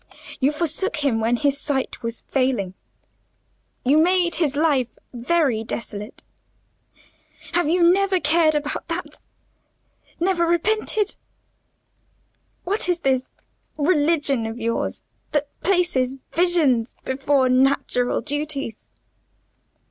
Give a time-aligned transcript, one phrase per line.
[0.39, 2.73] You forsook him when his sight was failing;
[3.85, 6.23] you made his life very desolate.
[7.53, 9.19] Have you never cared about that?
[10.19, 11.17] never repented?
[12.63, 13.27] What is this
[13.77, 15.03] religion of yours,
[15.33, 18.89] that places visions before natural duties?"